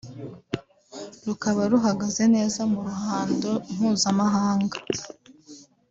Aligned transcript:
rukaba 1.25 1.61
ruhagaze 1.71 2.23
neza 2.35 2.61
mu 2.71 2.79
ruhando 2.87 3.49
mpuzamahanga 3.75 4.77